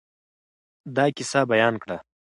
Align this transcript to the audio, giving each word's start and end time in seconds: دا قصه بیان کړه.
دا 0.95 1.05
قصه 1.17 1.39
بیان 1.51 1.75
کړه. 1.83 1.97